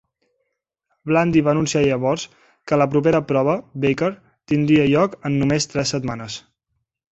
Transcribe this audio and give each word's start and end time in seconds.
Blandy 1.11 1.43
va 1.47 1.51
anunciar 1.53 1.83
llavors 1.83 2.23
que 2.71 2.79
la 2.83 2.89
propera 2.95 3.21
prova, 3.33 3.55
Baker, 3.85 4.11
tindria 4.55 4.89
lloc 4.95 5.17
en 5.31 5.39
només 5.45 5.71
tres 5.75 5.97
setmanes. 5.97 6.43